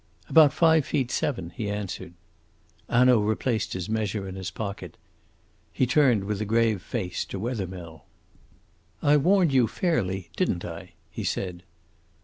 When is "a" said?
6.41-6.43